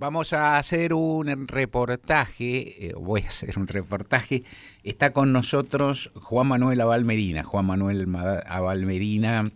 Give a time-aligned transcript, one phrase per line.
[0.00, 4.44] Vamos a hacer un reportaje, eh, voy a hacer un reportaje.
[4.84, 7.42] Está con nosotros Juan Manuel Abal Medina.
[7.42, 8.06] Juan Manuel
[8.46, 9.50] Abal Medina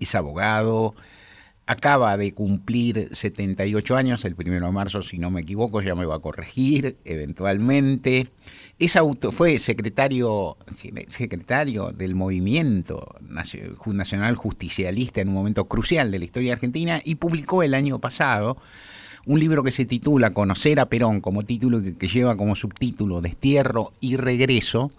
[0.00, 0.94] es abogado,
[1.66, 6.06] acaba de cumplir 78 años, el primero de marzo, si no me equivoco, ya me
[6.06, 8.30] va a corregir eventualmente.
[8.78, 10.56] Es auto, fue secretario,
[11.10, 17.62] secretario del movimiento nacional justicialista en un momento crucial de la historia argentina y publicó
[17.62, 18.56] el año pasado
[19.28, 23.20] un libro que se titula Conocer a Perón, como título que, que lleva como subtítulo
[23.20, 24.90] Destierro y Regreso,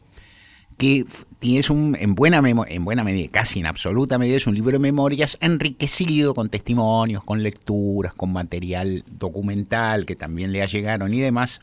[0.78, 1.06] que
[1.42, 4.80] es un, en buena, en buena medida, casi en absoluta medida, es un libro de
[4.80, 11.60] memorias enriquecido con testimonios, con lecturas, con material documental que también le llegaron y demás.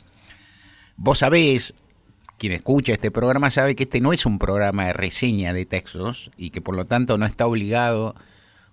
[0.96, 1.72] Vos sabés,
[2.36, 6.32] quien escucha este programa sabe que este no es un programa de reseña de textos
[6.36, 8.16] y que por lo tanto no está obligado,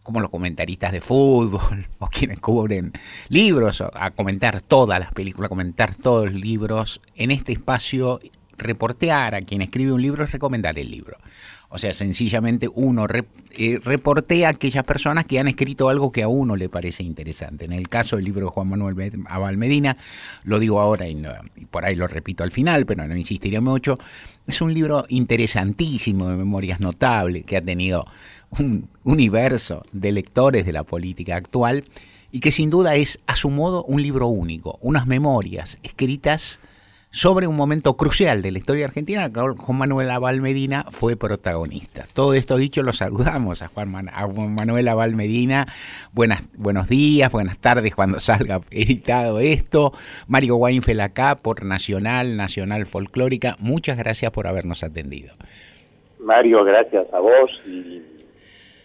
[0.04, 2.92] como los comentaristas de fútbol o quienes cubren
[3.30, 8.20] libros, a comentar todas las películas, a comentar todos los libros en este espacio
[8.58, 11.18] reportear a quien escribe un libro es recomendar el libro.
[11.74, 16.28] O sea, sencillamente uno eh, reportea a aquellas personas que han escrito algo que a
[16.28, 17.66] uno le parece interesante.
[17.66, 19.98] En el caso del libro de Juan Manuel Abal Medina,
[20.44, 21.20] lo digo ahora y,
[21.72, 23.98] por ahí lo repito al final, pero no insistiré mucho,
[24.46, 28.06] es un libro interesantísimo de memorias notable que ha tenido
[28.52, 31.86] un universo de lectores de la política actual
[32.32, 36.60] y que sin duda es a su modo un libro único, unas memorias escritas
[37.14, 42.06] sobre un momento crucial de la historia argentina, que Juan Manuel Abal Medina fue protagonista.
[42.16, 45.68] Todo esto dicho, lo saludamos a Juan, Manuel Abal Medina.
[46.12, 49.94] Buenas, buenos días, buenas tardes cuando salga editado esto.
[50.28, 53.58] Mario Weinfeld acá por Nacional, Nacional Folclórica.
[53.60, 55.36] Muchas gracias por habernos atendido.
[56.20, 58.02] Mario, gracias a vos y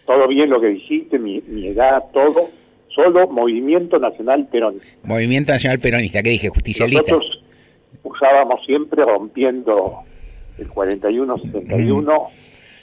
[0.05, 2.51] todo bien lo que dijiste, mi, edad, todo.
[2.89, 4.87] Solo Movimiento Nacional Peronista.
[5.03, 6.49] Movimiento Nacional Peronista, ¿qué dije?
[6.49, 7.17] Justicialista
[8.03, 10.03] usábamos siempre rompiendo
[10.57, 12.29] el 41-61,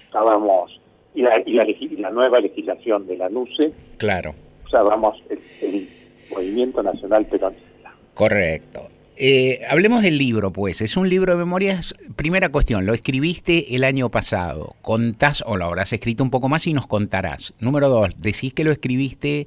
[0.08, 0.80] usábamos,
[1.14, 4.34] y la, y, la, nueva legislación de la NUCE, claro.
[4.64, 5.22] usábamos
[5.60, 5.88] el,
[6.30, 7.94] Movimiento Nacional Peronista.
[8.12, 8.88] Correcto.
[9.16, 10.80] Eh, hablemos del libro, pues.
[10.80, 11.94] Es un libro de memorias.
[12.16, 14.74] Primera cuestión, lo escribiste el año pasado.
[14.82, 17.54] Contás, o lo habrás escrito un poco más y nos contarás.
[17.60, 19.46] Número dos, decís que lo escribiste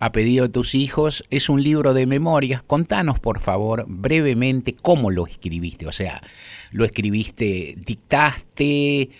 [0.00, 2.62] a pedido de tus hijos, es un libro de memorias.
[2.62, 5.86] Contanos, por favor, brevemente cómo lo escribiste.
[5.86, 6.22] O sea,
[6.72, 9.10] lo escribiste, dictaste,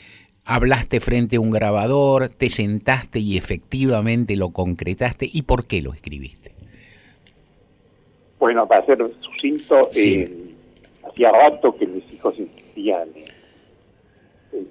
[0.47, 5.29] hablaste frente a un grabador, te sentaste y efectivamente lo concretaste.
[5.31, 6.53] ¿Y por qué lo escribiste?
[8.39, 10.55] Bueno, para ser sucinto, eh,
[11.07, 13.07] hacía rato que mis hijos insistían
[14.53, 14.69] en,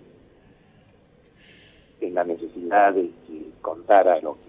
[2.02, 4.40] en la necesidad de que contara lo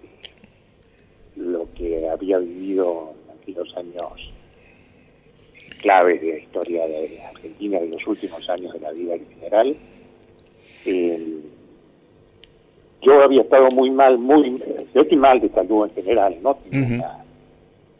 [1.35, 4.31] lo que había vivido en aquellos años
[5.81, 9.75] claves de la historia de Argentina de los últimos años de la vida en general.
[13.01, 14.61] yo había estado muy mal, muy,
[14.93, 16.55] estoy mal de salud en general, ¿no?
[16.69, 17.23] Tenía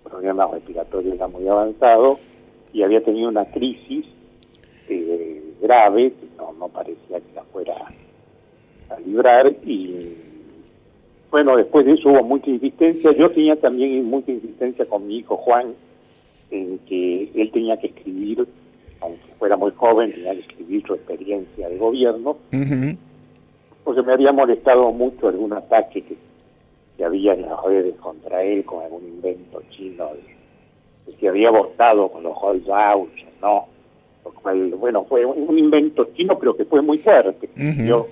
[0.03, 2.19] problemas respiratorios ya muy avanzados
[2.73, 4.05] y había tenido una crisis
[4.87, 7.75] eh, grave, que no, no parecía que la fuera
[8.89, 10.15] a librar y
[11.31, 13.11] bueno, después de eso hubo mucha insistencia.
[13.13, 15.73] Yo tenía también mucha insistencia con mi hijo Juan,
[16.51, 18.45] en que él tenía que escribir,
[18.99, 22.35] aunque fuera muy joven, tenía que escribir su experiencia de gobierno,
[23.85, 26.17] porque me había molestado mucho algún ataque que,
[27.03, 32.21] había en las redes contra él con algún invento chino de, que había votado con
[32.21, 32.63] los Hall
[33.41, 33.65] ¿no?
[34.23, 37.49] Lo cual, bueno, fue un invento chino, pero que fue muy fuerte.
[37.87, 38.07] Yo,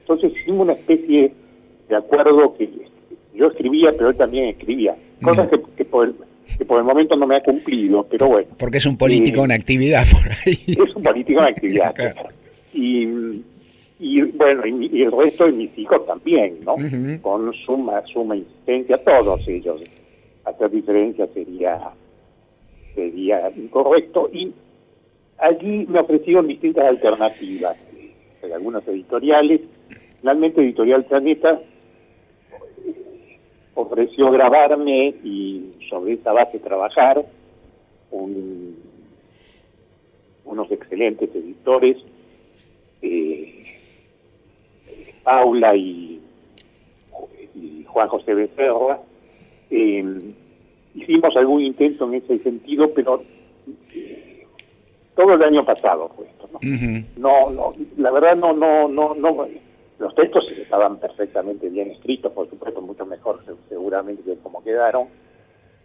[0.00, 1.34] entonces hicimos una especie
[1.92, 2.70] de acuerdo que
[3.34, 4.96] yo escribía, pero él también escribía.
[5.22, 6.14] Cosas que, por el,
[6.56, 8.48] que por el momento no me ha cumplido, pero bueno.
[8.58, 10.58] Porque es un político eh, en actividad por ahí.
[10.68, 11.94] Es un político en actividad.
[12.72, 13.06] y,
[14.00, 16.76] y bueno, y, el resto de mis hijos también, ¿no?
[17.20, 19.82] Con suma, suma insistencia, todos ellos.
[20.46, 21.78] Hacer diferencia sería,
[22.94, 24.30] sería incorrecto.
[24.32, 24.50] Y
[25.38, 27.76] allí me ofrecieron distintas alternativas,
[28.54, 29.60] algunas editoriales.
[30.20, 31.60] Finalmente, Editorial Planeta
[33.74, 37.24] ofreció grabarme y sobre esa base trabajar.
[40.44, 41.96] unos excelentes editores,
[43.00, 43.64] eh,
[45.22, 46.20] Paula y,
[47.86, 49.00] Juan José Becerra.
[49.70, 50.04] Eh,
[50.94, 53.22] hicimos algún intento en ese sentido, pero
[53.94, 54.46] eh,
[55.14, 56.48] todo el año pasado fue esto.
[57.18, 57.50] ¿no?
[57.50, 59.46] no, la verdad no, no, no, no
[60.02, 65.06] los textos estaban perfectamente bien escritos, por supuesto, mucho mejor seguramente que como quedaron,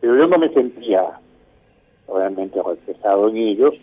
[0.01, 1.19] pero yo no me sentía
[2.11, 3.75] realmente reflejado en ellos,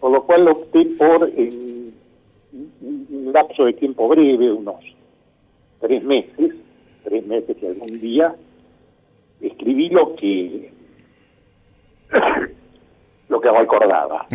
[0.00, 1.94] por lo cual opté por un
[3.32, 4.84] lapso de tiempo breve, unos
[5.80, 6.56] tres meses,
[7.04, 8.34] tres meses y algún día,
[9.40, 10.72] escribí lo que
[13.28, 14.26] lo que recordaba.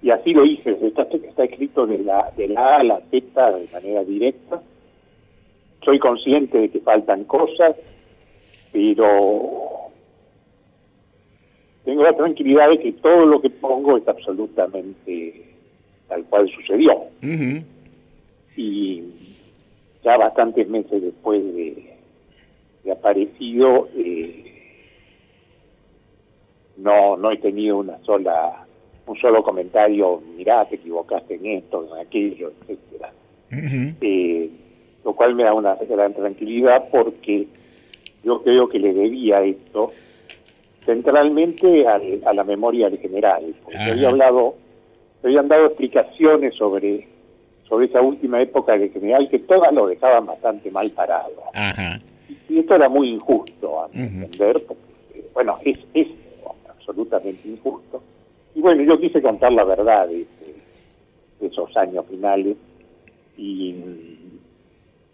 [0.00, 3.52] Y así lo hice, está, está escrito de la, de la A a la Z
[3.52, 4.62] de manera directa.
[5.84, 7.74] Soy consciente de que faltan cosas,
[8.72, 9.90] pero
[11.84, 15.48] tengo la tranquilidad de que todo lo que pongo es absolutamente
[16.06, 17.04] tal cual sucedió.
[18.56, 19.02] Y
[20.04, 21.94] ya bastantes meses después de,
[22.84, 24.44] de aparecido, eh,
[26.76, 28.67] no, no he tenido una sola
[29.08, 33.12] un solo comentario, mirá, te equivocaste en esto, en aquello, etcétera.
[33.50, 34.50] Eh,
[35.04, 37.46] lo cual me da una gran tranquilidad porque
[38.22, 39.92] yo creo que le debía esto
[40.84, 44.54] centralmente a la memoria del general, porque había hablado,
[45.22, 47.06] habían dado explicaciones sobre
[47.68, 51.42] sobre esa última época del general que todas lo dejaban bastante mal parado.
[52.48, 56.08] Y, esto era muy injusto a entender, porque, bueno, es, es
[56.68, 58.02] absolutamente injusto.
[58.54, 60.26] Y bueno, yo quise contar la verdad de,
[61.40, 62.56] esos años finales
[63.36, 63.74] y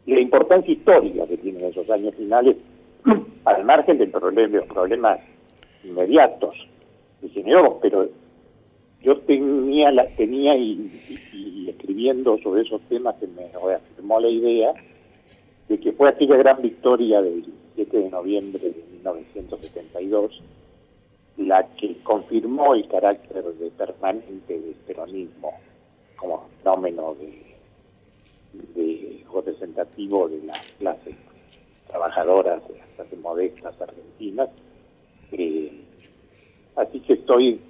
[0.06, 2.56] la importancia histórica que tienen esos años finales,
[3.44, 5.20] al margen problema, los problemas
[5.82, 6.54] inmediatos
[7.20, 8.08] que generó, pero
[9.02, 14.72] yo tenía, la, tenía y, escribiendo sobre esos temas que me reafirmó la idea
[15.69, 17.44] de que fue aquella gran victoria del
[17.75, 20.40] 7 de noviembre de 1972
[21.36, 25.52] la que confirmó el carácter de permanente del peronismo
[26.16, 27.54] como fenómeno de,
[28.75, 31.16] de representativo de las clases
[31.88, 34.48] trabajadoras, de las clases modestas argentinas.
[35.32, 35.81] Eh,
[36.76, 37.60] así que estoy,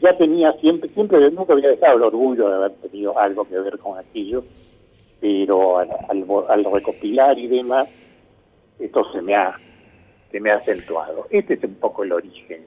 [0.00, 3.78] ya tenía siempre, siempre nunca había dejado el orgullo de haber tenido algo que ver
[3.78, 4.44] con aquello,
[5.20, 5.90] pero al,
[6.48, 7.88] al recopilar y demás,
[8.78, 9.58] esto se me ha
[10.30, 11.26] que me ha acentuado.
[11.30, 12.62] Este es un poco el origen.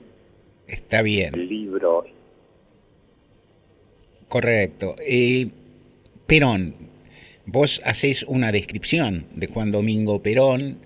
[0.68, 1.34] Está bien.
[1.34, 2.06] El libro.
[4.28, 4.96] Correcto.
[5.06, 5.50] Eh,
[6.26, 6.76] Perón,
[7.46, 10.78] vos hacés una descripción de Juan Domingo Perón,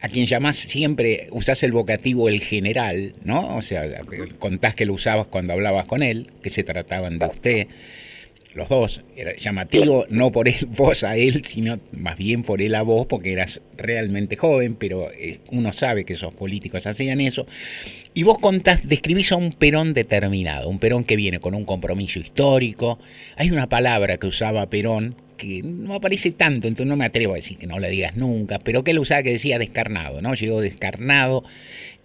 [0.00, 3.56] a quien llamás siempre, usás el vocativo el general, ¿no?
[3.56, 3.84] O sea,
[4.38, 7.68] contás que lo usabas cuando hablabas con él, que se trataban de usted
[8.54, 9.02] los dos.
[9.16, 13.06] Era llamativo no por él, vos a él, sino más bien por él a vos,
[13.06, 17.46] porque eras realmente joven, pero eh, uno sabe que esos políticos hacían eso.
[18.14, 22.18] Y vos contás, describís a un Perón determinado, un Perón que viene con un compromiso
[22.18, 22.98] histórico.
[23.36, 27.36] Hay una palabra que usaba Perón que no aparece tanto, entonces no me atrevo a
[27.36, 30.34] decir que no la digas nunca, pero que él usaba que decía descarnado, ¿no?
[30.34, 31.44] Llegó descarnado.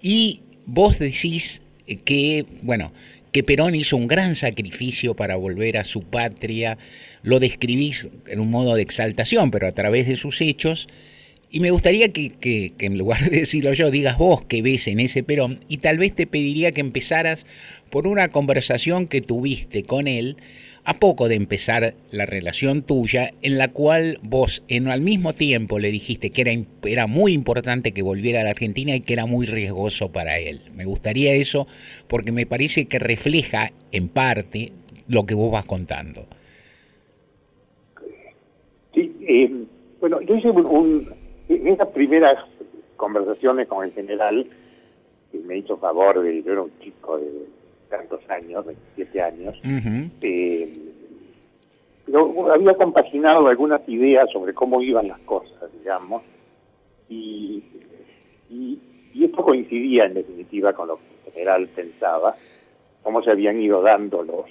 [0.02, 1.62] Y vos decís
[2.06, 2.94] que, bueno,
[3.36, 6.78] que Perón hizo un gran sacrificio para volver a su patria,
[7.22, 10.88] lo describís en un modo de exaltación, pero a través de sus hechos,
[11.52, 15.02] y me gustaría que, que, en lugar de decirlo yo, digas vos que ves en
[15.02, 17.46] ese Perón, y tal vez te pediría que empezaras
[17.90, 20.38] por una conversación que tuviste con él
[20.86, 25.80] a poco de empezar la relación tuya, en la cual vos en al mismo tiempo
[25.80, 26.52] le dijiste que era,
[26.84, 30.62] era muy importante que volviera a la Argentina y que era muy riesgoso para él.
[30.76, 31.68] Me gustaría eso
[32.08, 34.72] porque me parece que refleja en parte
[35.08, 36.26] lo que vos vas contando.
[38.94, 39.66] Sí, eh,
[40.00, 41.12] bueno, yo hice un,
[41.50, 42.46] en esas primeras
[42.96, 44.46] conversaciones con el general,
[45.32, 47.55] que me hizo favor de, yo era un chico de
[47.90, 49.60] tantos años, 27 años,
[50.22, 50.74] eh,
[52.06, 56.24] pero había compaginado algunas ideas sobre cómo iban las cosas, digamos,
[57.10, 57.64] y,
[58.50, 58.80] y,
[59.24, 62.36] esto coincidía en definitiva con lo que en general pensaba,
[63.02, 64.46] cómo se habían ido dando los,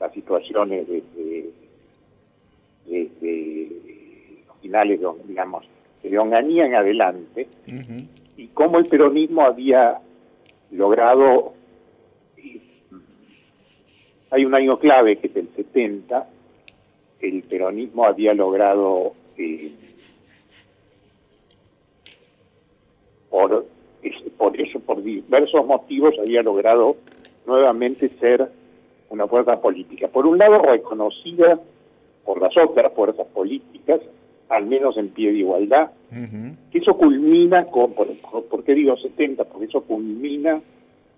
[0.00, 1.50] las situaciones desde,
[2.86, 3.68] desde
[4.46, 5.66] los finales, digamos,
[6.02, 7.48] de Onganía en adelante,
[8.36, 10.00] y cómo el peronismo había
[10.70, 11.54] logrado
[14.32, 16.26] hay un año clave que es el 70,
[17.20, 19.72] el peronismo había logrado, eh,
[23.28, 23.66] por,
[24.38, 26.96] por eso, por diversos motivos, había logrado
[27.46, 28.48] nuevamente ser
[29.10, 30.08] una fuerza política.
[30.08, 31.60] Por un lado, reconocida
[32.24, 34.00] por las otras fuerzas políticas,
[34.48, 35.90] al menos en pie de igualdad,
[36.70, 38.08] que eso culmina con, por,
[38.48, 39.44] ¿por qué digo 70?
[39.44, 40.58] Porque eso culmina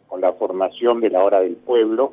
[0.09, 2.13] con la formación de la hora del pueblo,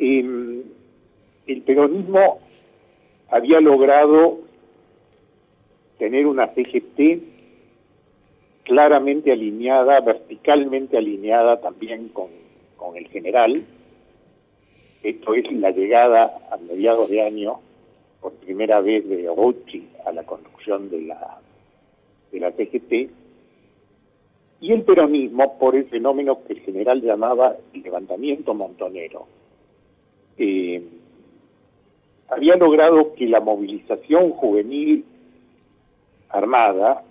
[0.00, 2.40] el peronismo
[3.30, 4.40] había logrado
[5.98, 7.22] tener una CGT
[8.64, 12.28] claramente alineada, verticalmente alineada también con,
[12.96, 13.62] el general.
[15.02, 17.60] Esto es la llegada a mediados de año
[18.20, 21.38] por primera vez de Orochi a la conducción de la,
[22.32, 22.92] de la TGT
[24.60, 29.26] y el peronismo por el fenómeno que el general llamaba el levantamiento montonero.
[30.42, 30.82] Eh,
[32.30, 35.04] había logrado que la movilización juvenil
[36.30, 37.02] armada,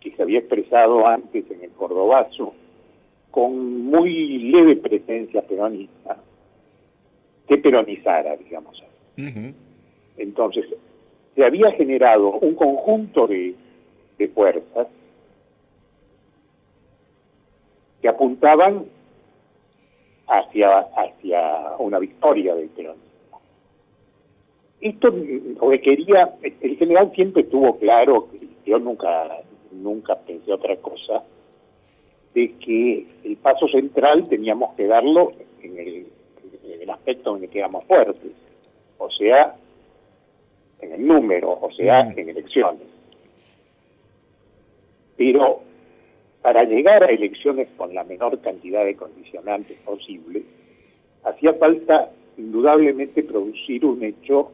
[0.00, 2.54] que se había expresado antes en el Cordobazo,
[3.30, 6.16] con muy leve presencia peronista,
[7.46, 8.82] que peronizara, digamos.
[10.16, 10.64] Entonces,
[11.34, 13.54] se había generado un conjunto de,
[14.16, 14.86] de fuerzas
[18.00, 18.86] que apuntaban
[20.28, 23.40] hacia, hacia una victoria del peronismo.
[24.80, 25.14] Esto
[25.60, 28.28] requería, el general siempre estuvo claro,
[28.64, 29.38] yo nunca,
[29.72, 31.22] nunca pensé otra cosa,
[32.34, 36.06] de que el paso central teníamos que darlo en el,
[36.64, 38.32] en el aspecto en el que éramos fuertes,
[38.98, 39.56] o sea,
[40.80, 42.18] en el número, o sea, mm.
[42.18, 42.82] en elecciones.
[45.16, 45.62] Pero
[46.46, 50.44] para llegar a elecciones con la menor cantidad de condicionantes posible,
[51.24, 54.52] hacía falta indudablemente producir un hecho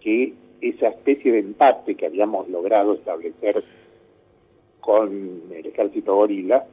[0.00, 3.62] que esa especie de empate que habíamos logrado establecer
[4.80, 6.64] con el ejército gorila,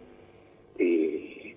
[0.80, 1.54] eh,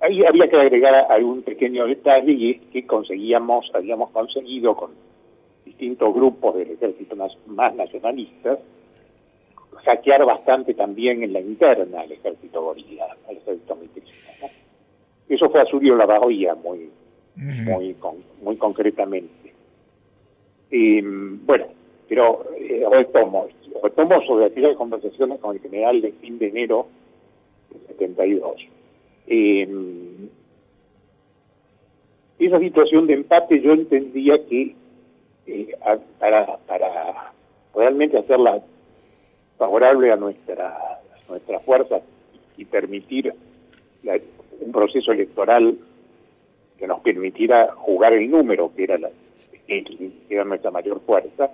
[0.00, 4.92] ahí había que agregar algún pequeño detalle y es que conseguíamos, habíamos conseguido con
[5.66, 7.16] distintos grupos del ejército
[7.48, 8.60] más nacionalistas,
[9.84, 14.12] saquear bastante también en la interna al ejército gorila, al ejército mitrista.
[15.28, 16.90] Eso fue a Surio la Bajoya muy,
[17.36, 17.96] muy,
[18.42, 19.52] muy concretamente.
[20.70, 21.66] Y, bueno,
[22.08, 23.46] pero eh, retomo,
[23.82, 26.88] retomo sobre aquellas conversaciones con el general de fin de enero
[27.70, 28.66] de 72.
[29.26, 29.68] Eh,
[32.38, 34.74] esa situación de empate yo entendía que
[35.46, 35.74] eh,
[36.18, 37.32] para, para
[37.74, 38.62] realmente hacerla
[39.58, 42.00] favorable a nuestra, nuestra fuerza
[42.56, 43.34] y permitir
[44.60, 45.76] un proceso electoral
[46.78, 49.10] que nos permitiera jugar el número, que era, la,
[49.66, 49.84] que
[50.30, 51.50] era nuestra mayor fuerza,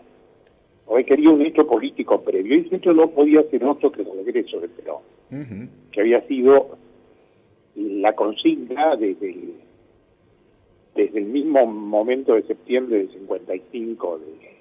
[0.86, 4.24] hoy quería un hecho político previo, y ese hecho no podía ser otro que el
[4.24, 6.76] regreso de Perón, que había sido
[7.74, 9.54] la consigna desde el,
[10.94, 14.54] desde el mismo momento de septiembre del 55 de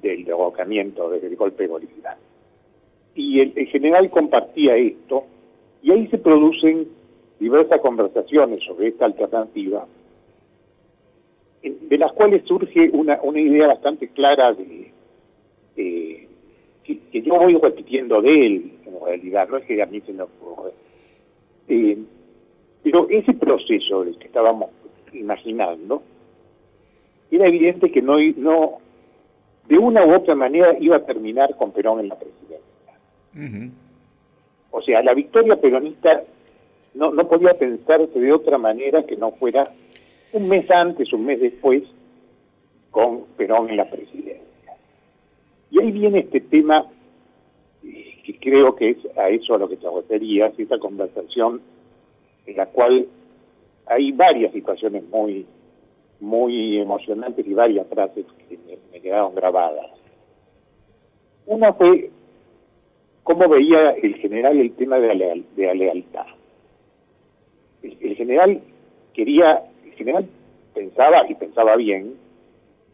[0.00, 2.16] del derrocamiento, del golpe gorila.
[3.14, 5.24] Y el, general compartía esto,
[5.82, 6.88] y ahí se producen
[7.40, 9.86] diversas conversaciones sobre esta alternativa,
[11.62, 14.92] de las cuales surge una, una idea bastante clara de,
[15.74, 20.22] que, yo voy repitiendo de él, en realidad, no es que a mí se me
[20.22, 20.70] ocurre.
[21.68, 21.98] Eh,
[22.82, 24.70] pero ese proceso del que estábamos
[25.12, 26.02] imaginando,
[27.30, 28.18] era evidente que no,
[29.68, 33.72] de una u otra manera iba a terminar con Perón en la presidencia.
[34.70, 36.22] O sea, la victoria peronista
[36.94, 39.70] no, no podía pensarse de otra manera que no fuera
[40.32, 41.82] un mes antes, un mes después,
[42.90, 44.38] con Perón en la presidencia.
[45.70, 46.86] Y ahí viene este tema,
[47.84, 51.60] eh, que creo que es a eso a lo que te referías, esta conversación
[52.46, 53.06] en la cual
[53.86, 55.46] hay varias situaciones muy
[56.20, 58.58] muy emocionantes y varias frases que
[58.92, 59.86] me, quedaron grabadas.
[61.46, 62.10] Una fue
[63.22, 66.26] cómo veía el general el tema de la, de la lealtad.
[67.82, 68.60] El, general
[69.14, 70.28] quería, el general
[70.74, 72.14] pensaba y pensaba bien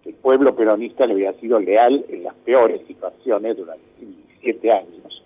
[0.02, 5.24] que el pueblo peronista le había sido leal en las peores situaciones durante 17 años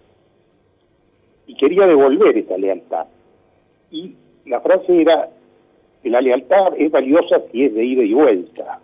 [1.49, 3.07] y quería devolver esa lealtad.
[3.91, 4.15] Y
[4.45, 5.31] la frase era,
[6.05, 8.81] la lealtad es valiosa si es de ida y vuelta.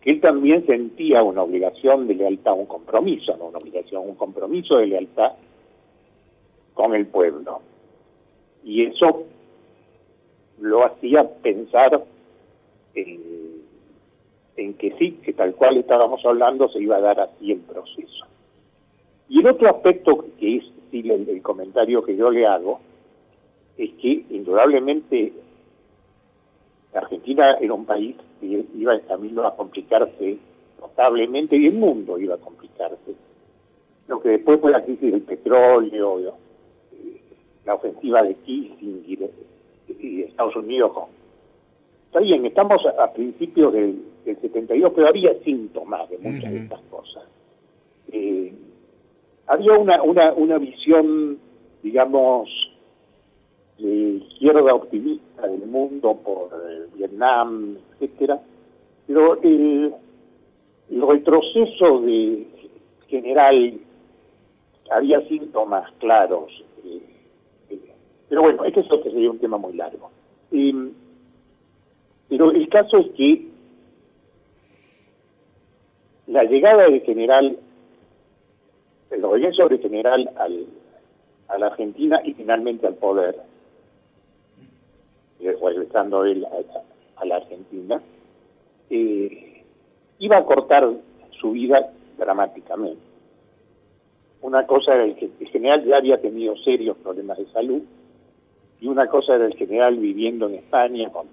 [0.00, 4.78] Que él también sentía una obligación de lealtad, un compromiso, no una obligación, un compromiso
[4.78, 5.32] de lealtad
[6.74, 7.60] con el pueblo.
[8.64, 9.24] Y eso
[10.60, 12.02] lo hacía pensar
[12.94, 13.20] en,
[14.56, 18.26] en que sí, que tal cual estábamos hablando se iba a dar así el proceso.
[19.28, 22.80] Y el otro aspecto que es el comentario que yo le hago
[23.78, 25.32] es que indudablemente
[26.94, 30.38] Argentina era un país que iba en camino a complicarse
[30.80, 33.14] notablemente y el mundo iba a complicarse.
[34.08, 37.20] Lo que después fue la crisis del petróleo, eh,
[37.64, 39.30] la ofensiva de Kissinger
[40.00, 40.92] y Estados Unidos
[42.12, 47.24] está bien, estamos a, principios del, 72, pero había síntomas de muchas de estas cosas.
[48.12, 48.52] Eh,
[49.46, 51.38] había una, una, una visión,
[51.82, 52.50] digamos,
[54.52, 58.40] izquierda optimista del mundo por eh, Vietnam, etcétera,
[59.06, 59.94] pero el,
[60.90, 62.46] retroceso de
[63.08, 63.78] general
[64.90, 66.52] había síntomas claros.
[66.84, 67.00] Eh,
[67.70, 67.78] eh,
[68.28, 70.10] pero bueno, es que eso sería un tema muy largo.
[72.28, 73.46] pero el caso es que
[76.26, 77.56] la llegada del general,
[79.10, 80.66] el regreso del general al,
[81.48, 83.51] a la Argentina y finalmente al poder,
[85.42, 86.46] regresando él
[87.16, 88.00] a, la Argentina,
[88.90, 89.62] eh,
[90.18, 90.88] iba a cortar
[91.40, 93.00] su vida dramáticamente.
[94.40, 97.82] Una cosa era el que el general ya había tenido serios problemas de salud
[98.80, 101.26] y una cosa era el general viviendo en España con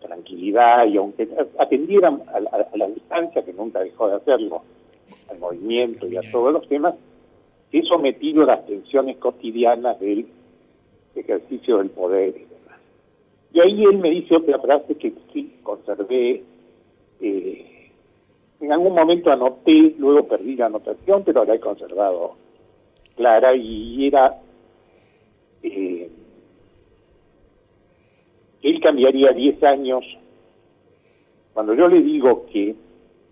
[0.00, 2.40] tranquilidad y aunque atendieran a,
[2.76, 4.62] la distancia, que nunca dejó de hacerlo,
[5.30, 6.94] al movimiento y a todos los temas,
[7.70, 10.26] he sometido a las tensiones cotidianas del
[11.14, 12.34] ejercicio del poder
[13.52, 16.42] y ahí él me dice otra frase que sí conservé.
[17.20, 17.90] Eh,
[18.60, 22.36] en algún momento anoté, luego perdí la anotación, pero la he conservado
[23.16, 24.40] clara y era
[25.62, 26.10] eh,
[28.62, 30.04] él cambiaría 10 años.
[31.52, 32.74] Cuando yo le digo que,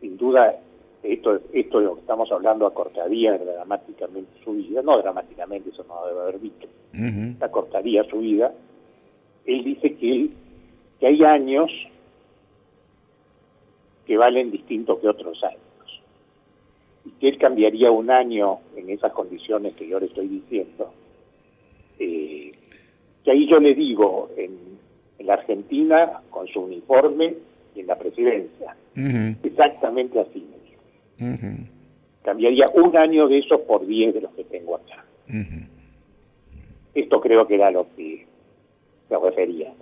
[0.01, 0.57] sin duda,
[1.03, 6.07] esto, esto de lo que estamos hablando acortaría dramáticamente su vida, no dramáticamente, eso no
[6.07, 6.69] debe haber dicho,
[7.41, 8.53] acortaría su vida,
[9.47, 10.29] él dice que,
[10.99, 11.71] que hay años
[14.07, 15.61] que valen distinto que otros años.
[17.05, 20.93] Y que él cambiaría un año en esas condiciones que yo le estoy diciendo.
[21.99, 22.53] Eh,
[23.25, 24.81] que ahí yo le digo, en,
[25.21, 27.35] la Argentina, con su uniforme
[27.77, 28.75] y en la presidencia.
[29.45, 30.45] Exactamente así
[31.21, 31.69] me
[32.23, 35.05] Cambiaría un año de esos por diez de los que tengo acá.
[36.95, 38.27] Esto creo que era lo que
[39.19, 39.73] refería.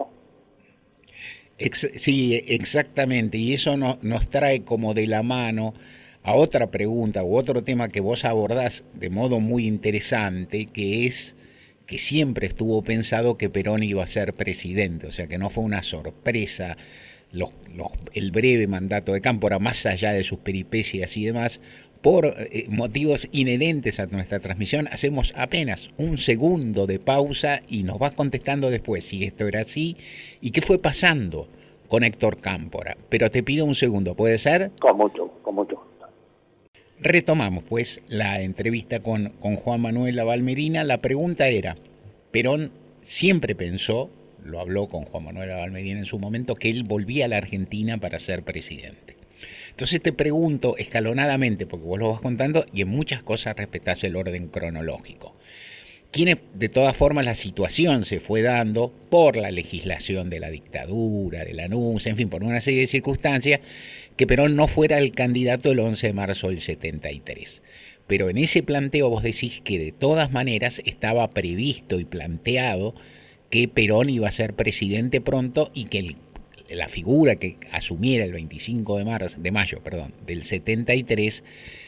[1.72, 5.74] sí, exactamente, y eso nos trae como de la mano
[6.22, 11.36] a otra pregunta u otro tema que vos abordás de modo muy interesante, que es
[11.86, 15.64] que siempre estuvo pensado que Perón iba a ser presidente, o sea que no fue
[15.64, 16.76] una sorpresa
[18.14, 21.60] el breve mandato de Cámpora, más allá de sus peripecias y demás,
[22.08, 27.98] por eh, motivos inherentes a nuestra transmisión, hacemos apenas un segundo de pausa y nos
[27.98, 29.94] vas contestando después si esto era así
[30.40, 31.48] y qué fue pasando
[31.86, 32.96] con Héctor Cámpora.
[33.10, 34.70] Pero te pido un segundo, ¿puede ser?
[34.80, 35.84] Con mucho, con mucho.
[36.98, 40.84] Retomamos pues la entrevista con, con Juan Manuel Lavalmerina.
[40.84, 41.76] La pregunta era,
[42.30, 44.08] Perón siempre pensó,
[44.42, 47.98] lo habló con Juan Manuel Lavalmerina en su momento, que él volvía a la Argentina
[47.98, 49.17] para ser presidente.
[49.78, 54.16] Entonces te pregunto escalonadamente, porque vos lo vas contando y en muchas cosas respetás el
[54.16, 55.36] orden cronológico.
[56.10, 61.44] Tiene, de todas formas, la situación se fue dando por la legislación de la dictadura,
[61.44, 63.60] de la en fin, por una serie de circunstancias,
[64.16, 67.62] que Perón no fuera el candidato el 11 de marzo del 73.
[68.08, 72.96] Pero en ese planteo vos decís que de todas maneras estaba previsto y planteado
[73.48, 76.16] que Perón iba a ser presidente pronto y que el
[76.70, 81.42] la figura que asumiera el 25 de, marzo, de mayo perdón, del 73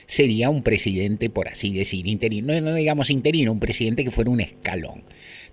[0.07, 4.41] sería un presidente, por así decir, interino, no, digamos interino, un presidente que fuera un
[4.41, 5.03] escalón.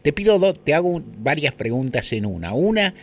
[0.02, 2.54] Te pido, te hago varias preguntas en una.
[2.54, 2.96] Una,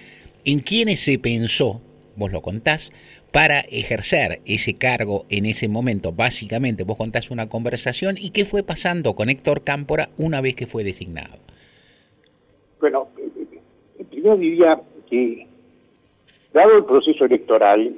[0.45, 1.81] ¿en quiénes se pensó,
[2.17, 2.91] vos lo contás,
[3.31, 6.11] para ejercer ese cargo en ese momento?
[6.13, 10.67] Básicamente, vos contás una conversación y qué fue pasando con Héctor Cámpora una vez que
[10.67, 11.39] fue designado.
[12.81, 13.09] Bueno,
[14.11, 15.47] primero diría que
[16.55, 17.93] Dado el proceso electoral,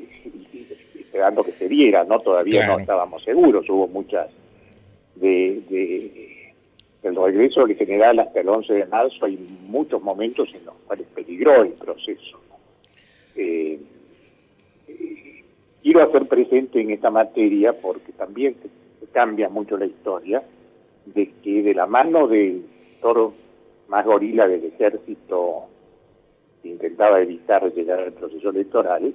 [0.99, 2.21] esperando que se diera, ¿no?
[2.21, 4.31] Todavía no estábamos seguros, hubo muchas
[5.15, 6.55] de, de,
[7.03, 9.37] del regreso del general hasta el 11 de marzo, hay
[9.69, 12.41] muchos momentos en los cuales peligró el proceso.
[13.35, 13.79] Eh,
[15.83, 18.57] quiero hacer presente en esta materia porque también
[19.13, 20.43] cambia mucho la historia
[21.05, 22.65] de que de la mano del
[23.03, 23.35] toro
[23.89, 25.67] más gorila del ejército
[26.71, 29.13] intentaba evitar llegar al proceso electoral,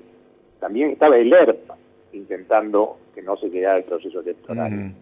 [0.60, 1.72] también estaba el ERP
[2.14, 4.94] intentando que no se llegara al proceso electoral.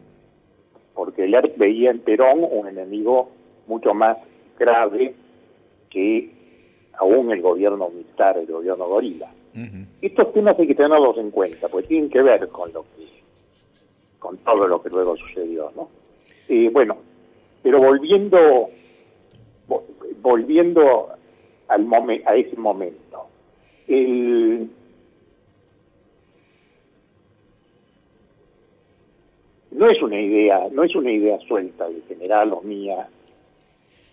[0.93, 3.29] Porque el ERP veía en Perón un enemigo
[3.67, 4.17] mucho más
[4.57, 5.13] grave
[5.89, 6.29] que
[6.97, 9.31] aún el gobierno militar, el gobierno gorila.
[10.01, 13.07] Estos temas hay que tenerlos en cuenta, porque tienen que ver con lo que,
[14.19, 15.89] con todo lo que luego sucedió, ¿no?
[16.47, 16.97] Eh, bueno,
[17.61, 18.69] pero volviendo,
[20.21, 21.09] volviendo
[21.69, 21.87] al
[22.25, 23.27] a ese momento.
[23.87, 24.69] el,
[29.71, 33.07] no es una idea, no es una idea suelta de general o mía.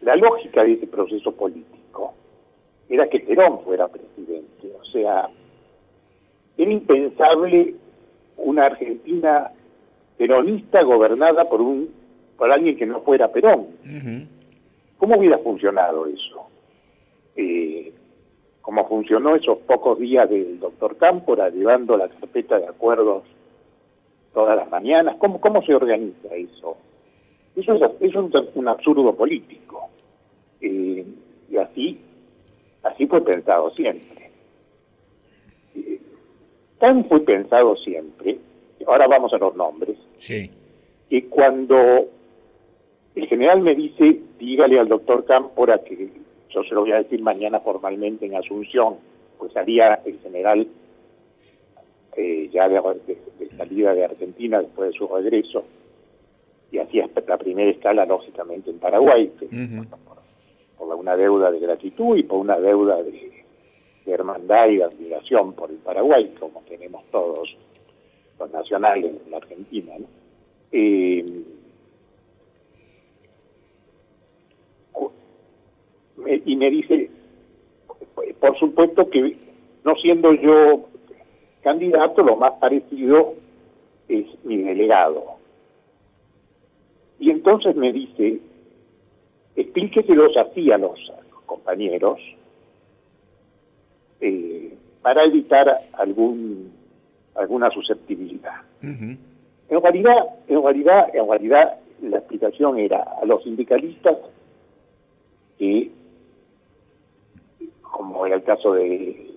[0.03, 2.15] La lógica de ese proceso político
[2.89, 4.73] era que Perón fuera presidente.
[4.81, 5.29] O sea,
[6.57, 7.75] era impensable
[8.37, 9.51] una Argentina
[10.17, 11.91] peronista gobernada por un
[12.37, 13.67] por alguien que no fuera Perón.
[14.99, 16.46] ¿Cómo hubiera funcionado eso?
[17.37, 17.93] Eh,
[18.63, 23.23] ¿Cómo funcionó esos pocos días del doctor Cámpora llevando la carpeta de acuerdos
[24.37, 25.17] todas las mañanas.
[25.17, 26.77] ¿Cómo, cómo se organiza eso?
[27.57, 29.89] Eso es, un, absurdo político.
[30.61, 31.07] Eh,
[31.51, 31.99] y así,
[32.83, 34.31] así fue pensado siempre.
[35.75, 35.99] Eh,
[36.79, 38.39] tan fue pensado siempre,
[38.87, 40.51] ahora vamos a los nombres, sí.
[41.09, 42.07] que cuando
[43.15, 46.11] el general me dice, dígale al doctor Cámpora que
[46.57, 48.97] yo se lo voy a decir mañana formalmente en Asunción,
[49.39, 50.67] pues haría el general
[52.17, 52.81] eh, ya de,
[53.59, 55.65] salida de Argentina después de su regreso,
[56.73, 59.31] y hacía la primera escala lógicamente en Paraguay,
[60.79, 63.45] por, una deuda de gratitud y por una deuda de,
[64.07, 67.55] hermandad y de admiración por el Paraguay, como tenemos todos
[68.39, 69.93] los nacionales en la Argentina.
[70.73, 71.43] Eh,
[76.27, 77.11] y me dice,
[78.41, 79.37] por supuesto que
[79.85, 80.87] no siendo yo
[81.63, 83.35] candidato, lo más parecido
[84.09, 85.37] es mi delegado.
[87.19, 88.41] Y entonces me dice,
[89.57, 91.13] explíqueselos así a los
[91.47, 92.21] compañeros
[94.21, 96.73] eh, para evitar algún
[97.37, 98.63] alguna susceptibilidad.
[98.83, 99.19] En
[99.83, 104.17] realidad, en realidad, en realidad la explicación era a los sindicalistas
[105.59, 105.91] que,
[107.97, 109.31] como era el caso de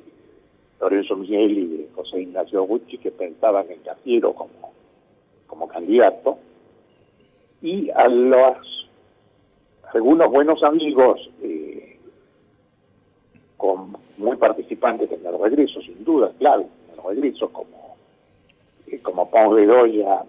[0.82, 4.74] Lorenzo Miguel y José Ignacio Gucci, que pensaban en Cafiero como,
[5.48, 6.38] como candidato,
[7.62, 8.90] y a los
[9.94, 11.98] algunos buenos amigos eh,
[13.56, 17.96] con muy participantes en el regreso, sin duda, claro, en el regreso, como,
[18.88, 20.26] eh, como Pons Bedoya,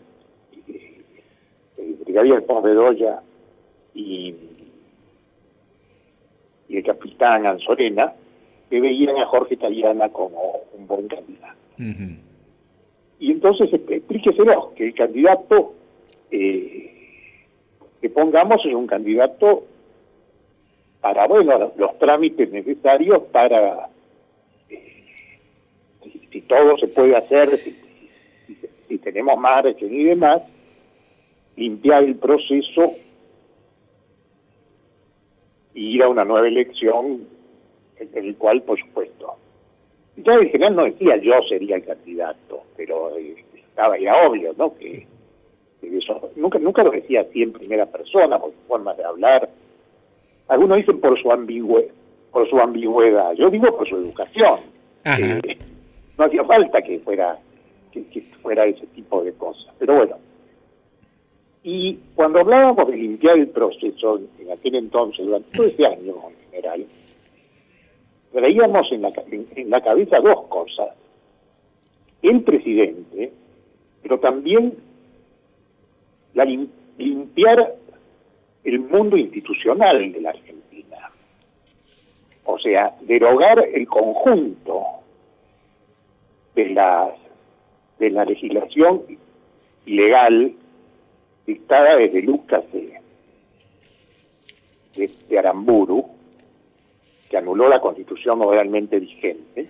[0.68, 3.22] eh, brigadier Pons Bedoya
[3.92, 4.36] y,
[6.70, 8.12] y el capitán Anzorena,
[8.70, 11.58] que veían a Jorge Taliana como un buen candidato.
[13.18, 15.74] Y entonces explíqueselo, que el candidato
[16.30, 17.48] eh,
[18.00, 19.64] que pongamos es un candidato
[21.00, 23.88] para, bueno, los trámites necesarios para,
[24.68, 25.38] eh,
[26.30, 27.76] si, todo se puede hacer, si,
[28.88, 30.42] si tenemos margen y demás,
[31.56, 32.94] limpiar el proceso
[35.74, 37.26] ir a una nueva elección
[37.98, 39.36] en el cual, por supuesto,
[40.16, 44.74] ya el general no decía yo sería el candidato, pero eh, estaba ya obvio, ¿no?
[44.76, 45.06] Que,
[45.82, 49.48] eso nunca nunca lo decía así en primera persona por su forma de hablar.
[50.48, 51.90] Algunos dicen por su ambigüe,
[52.32, 53.32] por su ambigüedad.
[53.32, 54.60] Yo digo por su educación.
[56.18, 57.38] no hacía falta que fuera
[57.92, 58.04] que,
[58.42, 59.72] fuera ese tipo de cosas.
[59.78, 60.16] Pero bueno.
[61.62, 66.50] Y cuando hablábamos de limpiar el proceso en aquel entonces, durante todo ese año en
[66.50, 66.86] general,
[68.32, 70.88] traíamos en la, en la cabeza dos cosas.
[72.22, 73.32] El presidente,
[74.02, 74.74] pero también
[76.98, 77.74] limpiar
[78.64, 81.10] el mundo institucional de la Argentina.
[82.44, 84.82] O sea, derogar el conjunto
[86.54, 87.14] de la,
[87.98, 89.02] de la legislación
[89.86, 90.52] ilegal
[91.50, 93.00] dictada desde Lucas de,
[95.28, 96.06] de Aramburu,
[97.28, 99.68] que anuló la constitución realmente vigente,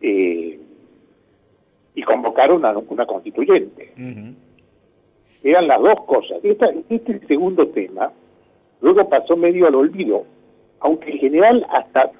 [0.00, 0.60] eh,
[1.94, 3.92] y convocaron a una constituyente.
[5.42, 6.38] Eran las dos cosas.
[6.42, 8.12] Este, este segundo tema
[8.80, 10.24] luego pasó medio al olvido,
[10.80, 12.10] aunque en general hasta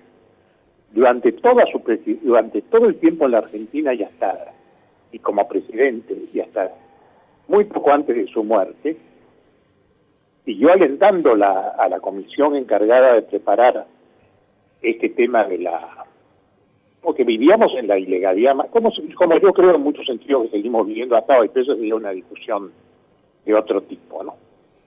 [0.92, 1.82] durante toda su
[2.22, 4.54] durante todo el tiempo en la Argentina y hasta
[5.12, 6.72] y como presidente y hasta
[7.48, 8.96] muy poco antes de su muerte
[10.54, 13.86] yo alentando la, a la comisión encargada de preparar
[14.80, 16.06] este tema de la...
[17.02, 21.16] porque vivíamos en la ilegalidad, como, como yo creo en muchos sentidos que seguimos viviendo
[21.16, 22.70] hasta hoy, pero eso sería una discusión
[23.44, 24.34] de otro tipo, ¿no?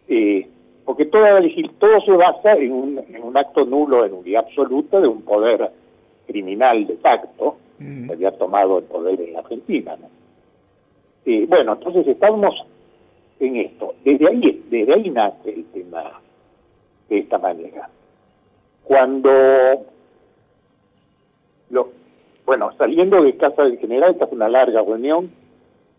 [0.08, 0.48] Eh,
[0.86, 1.39] porque toda,
[1.78, 5.69] todo se basa en un, en un acto nulo en unidad absoluta de un poder
[6.26, 10.18] criminal de facto, que había tomado el poder en la Argentina, ¿no?
[11.25, 12.55] Eh, bueno, entonces estamos
[13.39, 13.95] en esto.
[14.03, 16.19] Desde ahí, desde ahí nace el tema
[17.10, 17.89] de esta manera.
[18.84, 19.29] Cuando
[21.69, 21.89] lo,
[22.45, 25.32] bueno, saliendo de casa del general, esta fue una larga reunión,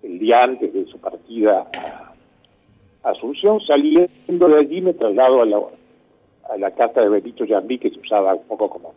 [0.03, 1.67] el día antes de su partida
[3.03, 5.59] a Asunción, saliendo de allí me traslado a la,
[6.51, 8.93] a la casa de Benito Yambí, que se usaba un poco como,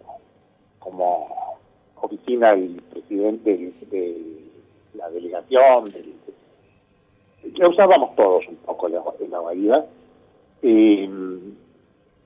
[0.79, 1.59] como
[2.01, 4.42] oficina del presidente de,
[4.95, 6.13] la delegación, del,
[7.55, 9.85] la usábamos todos un poco la, la variedad.
[10.61, 11.09] Eh,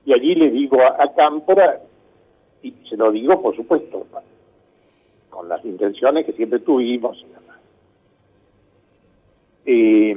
[0.04, 1.80] y allí le digo a, Cámpora,
[2.62, 4.06] y se lo digo por supuesto,
[5.28, 7.24] con las intenciones que siempre tuvimos.
[9.66, 10.16] Eh,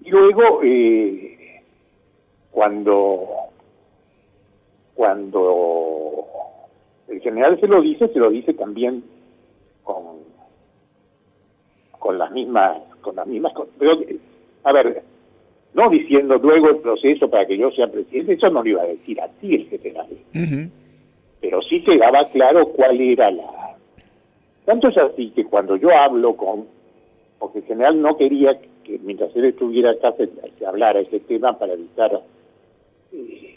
[0.00, 1.60] y luego, eh,
[2.50, 3.28] cuando,
[4.94, 6.26] cuando
[7.08, 9.15] el general se lo dice, se lo dice también
[11.98, 13.98] con las mismas, con las mismas, pero,
[14.64, 15.02] a ver,
[15.76, 18.86] no diciendo luego el proceso para que yo sea presidente, eso no lo iba a
[18.86, 20.06] decir así el general.
[21.40, 23.76] Pero sí quedaba claro cuál era la...
[24.64, 26.66] Tanto es así que cuando yo hablo con...
[27.38, 31.74] Porque el general no quería que mientras él estuviera acá se, hablara ese tema para
[31.74, 32.22] evitar
[33.12, 33.54] eh,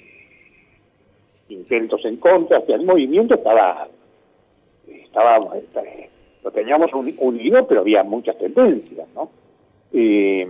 [1.48, 3.88] intentos en contra, o el movimiento estaba...
[4.86, 5.40] estaba
[6.44, 9.30] lo teníamos unido, pero había muchas tendencias, ¿no?
[9.92, 10.48] Eh,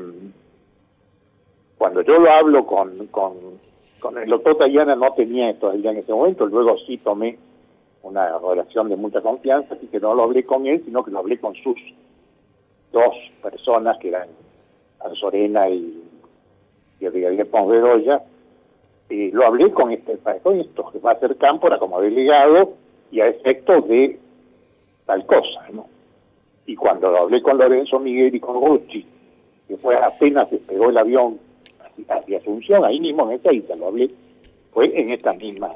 [1.77, 6.45] cuando yo lo hablo con, con, el doctor Tayana no tenía esto en ese momento,
[6.45, 7.37] luego sí tomé
[8.03, 11.19] una relación de mucha confianza, así que no lo hablé con él, sino que lo
[11.19, 11.77] hablé con sus
[12.91, 14.27] dos personas, que eran
[14.99, 16.03] Anzorena y,
[16.99, 17.79] y brigadier Ponce
[19.09, 22.73] y lo hablé con este con esto, que va a ser Cámpora como delegado
[23.11, 24.19] y a efectos de
[25.09, 25.87] tal cosa, ¿no?
[26.67, 29.03] Y cuando hablé con Lorenzo Miguel y con Rucci,
[29.67, 31.39] que fue apenas despegó el avión
[32.07, 34.11] hacia Asunción, ahí mismo en esa isla, lo hablé,
[34.71, 35.71] fue en estas mismas,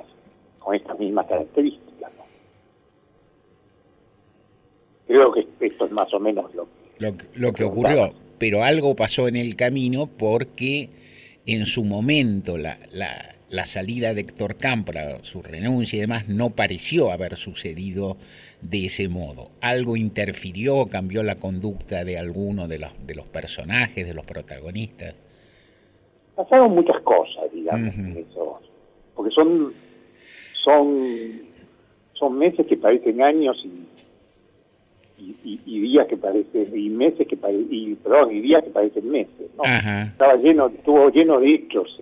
[0.60, 2.12] con estas mismas características.
[5.08, 6.68] Creo que esto es más o menos lo,
[7.00, 10.90] lo, lo que ocurrió, pero algo pasó en el camino porque
[11.48, 16.50] en su momento la, la, la salida de Héctor Cámpora, su renuncia y demás, no
[16.50, 18.18] pareció haber sucedido
[18.62, 19.52] de ese modo.
[19.62, 25.16] Algo interfirió, cambió la conducta de alguno de los, de los personajes, de los protagonistas
[26.36, 27.94] pasaron muchas cosas, digamos,
[29.16, 29.74] porque son,
[30.64, 31.42] son,
[32.14, 33.64] son meses que parecen años
[35.18, 39.10] y, y, días que parecen, y meses que parecen, y, perdón, y días que parecen
[39.10, 39.64] meses, ¿no?
[39.64, 42.00] Estaba lleno, estuvo lleno de hechos.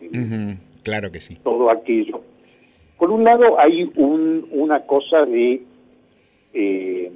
[0.83, 1.37] Claro que sí.
[1.43, 2.21] Todo aquello.
[2.97, 5.63] Por un lado hay un, una cosa de,
[6.53, 7.11] eh,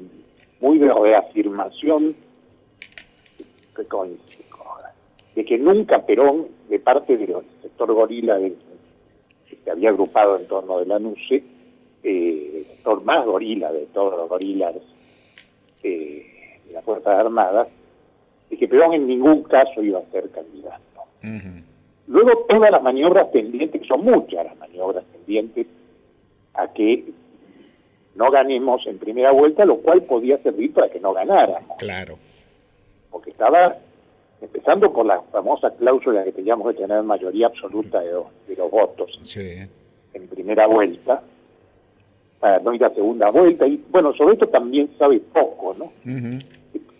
[0.62, 2.16] muy de reafirmación
[3.76, 3.86] que
[5.36, 8.56] de que nunca Perón, de parte del sector gorila que
[9.64, 11.44] se había agrupado en torno de la NUCE,
[12.04, 14.76] eh, el sector más gorila de todos los gorilas
[15.84, 17.68] eh, de las Fuerzas Armadas,
[18.50, 20.82] de que Perón en ningún caso iba a ser candidato.
[22.08, 25.68] Luego todas las maniobras pendientes, que son muchas las maniobras pendientes,
[26.54, 27.04] a que
[28.16, 31.78] no ganemos en primera vuelta, lo cual podía servir para que no ganáramos.
[31.78, 32.18] Claro.
[33.12, 33.76] Porque estaba
[34.42, 39.20] empezando por la famosa cláusula que teníamos de tener mayoría absoluta de, los votos
[40.14, 41.22] en primera vuelta,
[42.40, 43.68] para no ir a segunda vuelta.
[43.68, 45.92] Y bueno, sobre esto también sabe poco, ¿no?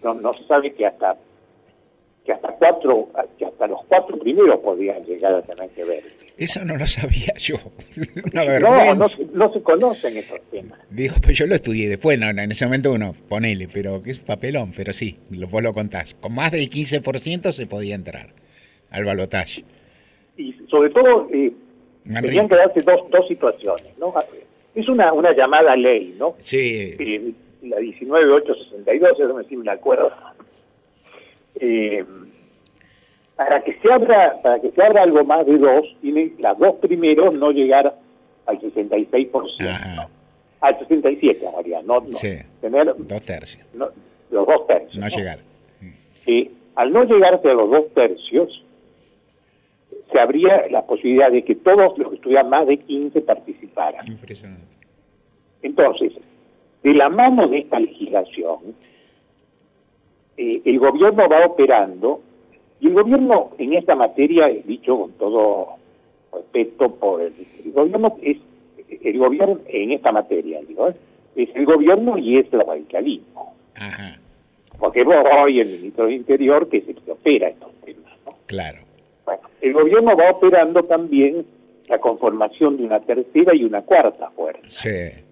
[0.04, 1.16] no, no se sabe que hasta
[2.26, 3.08] que hasta cuatro,
[3.38, 6.04] que hasta los cuatro primeros podían llegar a tener que ver.
[6.38, 7.58] Eso no lo sabía yo.
[8.34, 10.80] no, no, no, se conocen esos temas.
[10.90, 14.20] Digo, pues yo lo estudié después, no, en ese momento uno, ponele, pero que es
[14.20, 16.16] papelón, pero sí, vos lo contás.
[16.16, 18.30] Con más del 15% se podía entrar
[18.90, 19.64] al balotaje.
[20.36, 21.54] Y sobre todo, eh,
[22.22, 24.14] tenían que darse dos, dos situaciones, ¿no?
[24.74, 26.36] Es una, una llamada ley, ¿no?
[26.40, 26.96] Sí.
[27.00, 30.12] Eh, la 19862, eso me, me acuerdo
[31.60, 32.06] eh,
[33.36, 36.76] para que se abra para que se abra algo más de dos tienen las dos
[36.76, 37.96] primeros no llegar
[38.46, 40.08] al 66%
[40.62, 42.18] al 67 María no, no.
[42.62, 43.66] Tener dos tercios.
[43.74, 43.92] los
[44.32, 45.40] dos tercios no, llegar.
[46.26, 48.64] Eh, al no llegarse a los dos tercios
[50.12, 54.08] se habría la posibilidad de que todos los que estudian más de 15 participaran.
[54.08, 54.66] Impresionante.
[55.62, 56.14] Entonces
[56.84, 58.76] de la mano de esta legislación
[60.38, 62.22] eh, el gobierno va operando
[62.80, 65.76] y el gobierno en esta materia, dicho con todo
[66.34, 67.34] respeto por el,
[67.72, 68.38] gobierno, es
[69.02, 70.90] el gobierno en esta materia, digo,
[71.36, 73.54] es el gobierno y es el radicalismo.
[74.78, 78.22] Porque vos hoy el ministro de Interior que es el que opera estos temas.
[78.26, 78.34] ¿no?
[78.46, 78.80] Claro.
[79.26, 81.46] Bueno, el gobierno va operando también
[81.88, 84.62] la conformación de una tercera y una cuarta fuerza.
[84.68, 85.24] Sí.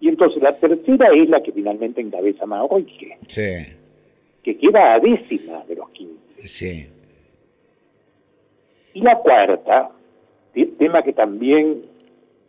[0.00, 3.42] Y entonces la tercera es la que finalmente encabeza Maoike, Sí,
[4.42, 6.46] que queda a décima de los 15.
[6.48, 6.86] sí.
[8.94, 9.90] Y la cuarta,
[10.52, 11.82] te- tema que también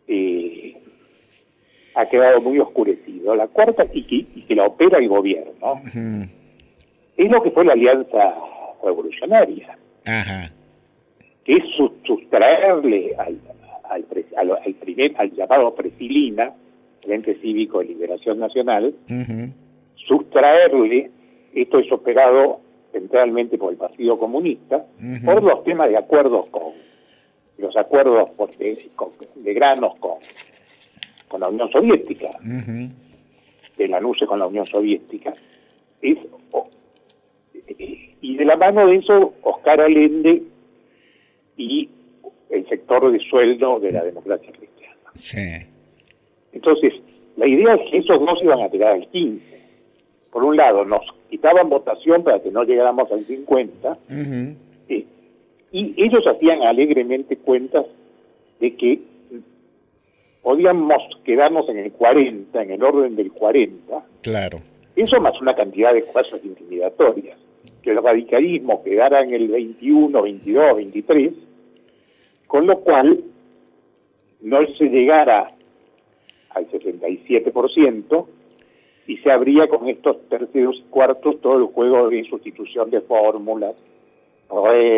[0.06, 0.76] eh,
[1.94, 5.80] ha quedado muy oscurecido, la cuarta y que, y que la opera el gobierno,
[7.16, 8.34] es lo que fue la alianza
[8.82, 10.50] revolucionaria, Ajá.
[11.44, 13.38] que es su- sustraerle al,
[13.88, 16.52] al, pre- al- al primer, al llamado Presilina,
[17.02, 19.48] Frente Cívico de Liberación Nacional, Ujú.
[19.94, 21.10] sustraerle,
[21.54, 22.60] esto es operado
[22.92, 24.84] centralmente por el Partido Comunista,
[25.24, 26.72] por los temas de acuerdos con,
[27.58, 30.18] los acuerdos de, con- de granos con,
[31.28, 32.88] con la Unión Soviética, Ujú.
[33.76, 35.32] de la NUCE con la Unión Soviética,
[36.02, 36.18] es,
[38.20, 40.42] y de la mano de eso, Oscar Allende
[41.56, 41.88] y
[42.50, 44.94] el sector de sueldo de la democracia cristiana.
[45.14, 45.38] Sí.
[46.52, 46.94] Entonces,
[47.36, 49.44] la idea es que esos dos iban a pegar al 15.
[50.32, 51.02] Por un lado, nos
[51.34, 54.54] quitaban votación para que no llegáramos al 50, Ujú.
[54.88, 55.04] eh,
[55.72, 57.86] y ellos hacían alegremente cuentas
[58.60, 59.00] de que
[60.42, 64.60] podíamos quedarnos en el 40, en el orden del 40, Claro.
[64.94, 67.36] eso más una cantidad de cosas intimidatorias,
[67.82, 71.32] que el radicalismo quedara en el 21, 22, 23,
[72.46, 73.24] con lo cual
[74.40, 75.48] no se llegara
[76.50, 78.26] al 67%
[79.06, 83.74] y se abría con estos terceros y cuartos todo el juego de sustitución de fórmulas,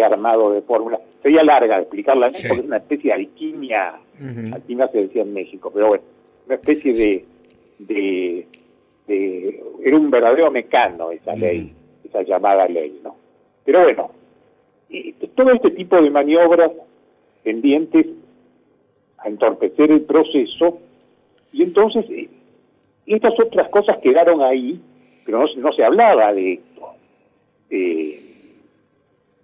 [0.04, 1.00] armado de fórmulas.
[1.22, 2.30] Sería larga de explicarla.
[2.30, 2.46] Sí.
[2.46, 4.54] porque es una especie de alquimia, Ujú.
[4.54, 6.04] alquimia se decía en México, pero bueno,
[6.46, 7.24] una especie de,
[7.78, 8.46] de,
[9.06, 11.72] de- era un verdadero mecano esa ley,
[12.04, 13.16] esa llamada ley, ¿no?
[13.64, 14.10] Pero bueno,
[14.88, 16.70] y todo este tipo de maniobras
[17.42, 18.06] tendientes
[19.18, 20.78] a entorpecer el proceso
[21.52, 22.04] y entonces
[23.06, 24.80] eh, estas otras cosas quedaron ahí,
[25.24, 26.88] pero no, se- no se hablaba de esto.
[27.70, 28.20] Eh,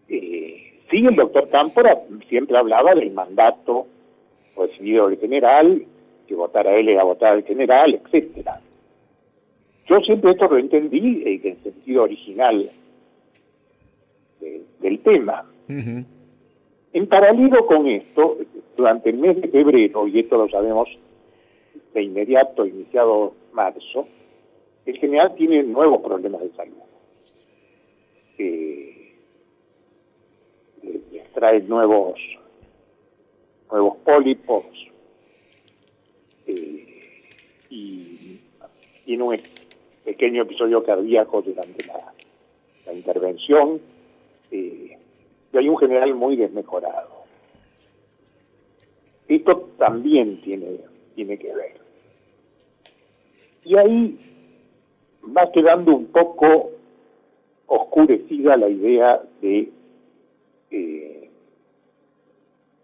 [0.09, 1.99] eh, sí, el doctor Cámpora
[2.29, 3.87] siempre hablaba del mandato
[4.57, 5.85] recibido del general,
[6.27, 8.61] que votara él era votar al general, etcétera.
[9.89, 12.71] Yo siempre esto lo entendí en sentido original
[14.41, 15.45] de- del tema.
[16.93, 18.37] En paralelo con esto,
[18.77, 20.89] durante el mes de febrero, y esto lo sabemos
[21.95, 24.07] de inmediato, iniciado marzo,
[24.85, 26.77] el general tiene nuevos problemas de salud.
[28.39, 29.15] Eh,
[30.83, 32.19] le extrae nuevos,
[33.71, 34.65] nuevos pólipos
[36.47, 37.25] eh,
[37.71, 38.41] y
[39.05, 39.41] tiene un
[40.05, 42.13] pequeño episodio cardíaco durante la,
[42.87, 43.81] la intervención.
[44.51, 44.99] eh,
[45.53, 47.25] y hay un general muy desmejorado.
[49.29, 50.79] Esto también tiene,
[51.15, 51.82] tiene que ver.
[53.65, 54.19] Y ahí
[55.37, 56.71] va quedando un poco
[57.67, 59.73] oscurecida la idea de,
[60.71, 61.31] eh,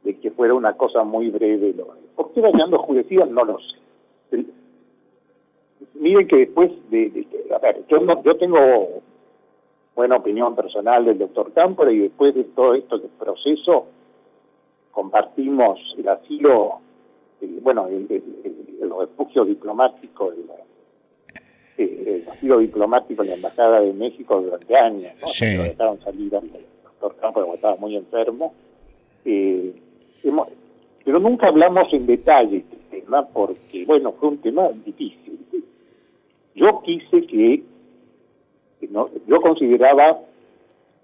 [0.05, 1.75] de que fuera una cosa muy breve.
[2.15, 3.27] ¿Por qué va quedando oscurecida?
[3.27, 4.45] No lo sé.
[5.95, 9.01] Miren que después de, de- a ver, yo, no, yo tengo
[9.97, 13.87] buena opinión personal del doctor Cámpora y después de todo esto del proceso
[14.93, 16.79] compartimos el asilo,
[17.41, 20.45] el- bueno, el, el- el- refugio diplomático, el,
[21.79, 25.29] eh, el asilo diplomático en la Embajada de México durante años, ¿no?
[25.29, 25.55] Sí.
[25.57, 26.51] Lo dejaron salir al
[27.01, 28.53] doctor porque estaba muy enfermo.
[29.25, 29.73] Eh,
[30.25, 30.49] hemos-
[31.05, 35.39] pero nunca hablamos en detalle de este tema porque, bueno, fue un tema difícil.
[36.55, 37.63] Yo quise que
[38.91, 40.19] no, yo consideraba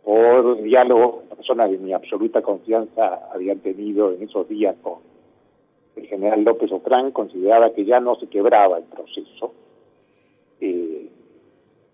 [0.05, 4.99] por diálogo que personas de mi absoluta confianza habían tenido en esos días con
[5.97, 9.53] el general López Otrán, consideraba que ya no se quebraba el proceso.
[10.65, 11.11] Eh,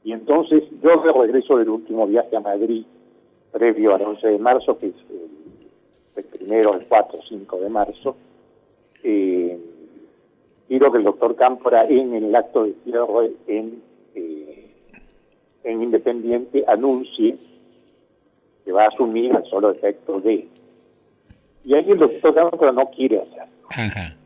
[0.04, 2.84] y entonces yo de regreso del último viaje a Madrid,
[3.50, 4.94] previo al 11 de marzo, que es
[6.14, 8.16] el, primero, el 4 o 5 de marzo,
[9.02, 9.58] eh,
[10.68, 13.82] quiero que el doctor Cámpora en el acto de cierre en,
[14.14, 14.70] eh,
[15.64, 17.38] en Independiente anuncie
[18.64, 20.46] que va a asumir el solo efecto de.
[21.64, 23.68] Y ahí el doctor Cámpora no quiere hacerlo.
[23.70, 24.16] Ajá.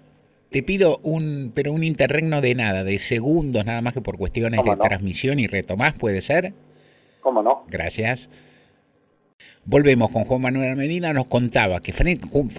[0.55, 4.61] Te pido un, pero un interregno de nada, de segundos nada más que por cuestiones
[4.61, 4.85] ¿Cómo de no?
[4.85, 6.53] transmisión y retomás, ¿puede ser?
[7.23, 7.65] ¿Cómo no?
[7.69, 8.29] Gracias.
[9.65, 11.93] Volvemos con Juan Manuel Medina, nos contaba que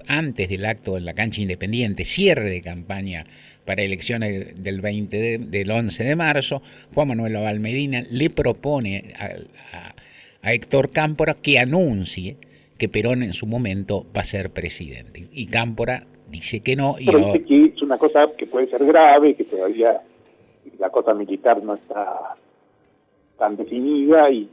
[0.08, 3.28] antes del acto en la cancha independiente, cierre de campaña
[3.64, 6.62] para elecciones del 20 de- del 11 de marzo,
[6.93, 9.96] Juan Manuel Aval Medina le propone a, a-
[10.41, 12.36] a Héctor Cámpora que anuncie
[12.78, 15.30] que Perón en su momento va a ser presidente.
[15.32, 18.68] Y Cámpora dice que no y Pero ahora- dice que es una cosa que puede
[18.70, 20.02] ser grave, que todavía
[20.80, 22.36] la cosa militar no está
[23.38, 24.50] tan definida y,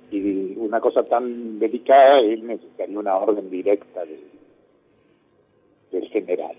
[0.57, 4.03] una cosa tan delicada, él necesitaría una orden directa
[5.91, 6.57] del general.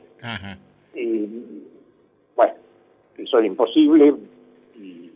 [2.36, 2.54] bueno,
[3.18, 4.14] eso era imposible
[4.76, 5.12] y,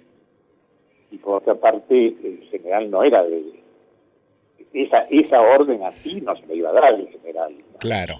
[1.17, 3.43] por otra parte el general no era de...
[4.73, 7.53] Esa, esa orden así no se le iba a dar el general.
[7.79, 8.19] Claro.